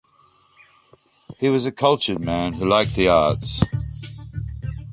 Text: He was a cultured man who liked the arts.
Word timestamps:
He 1.39 1.49
was 1.49 1.67
a 1.67 1.71
cultured 1.71 2.17
man 2.19 2.53
who 2.53 2.65
liked 2.65 2.95
the 2.95 3.07
arts. 3.07 3.61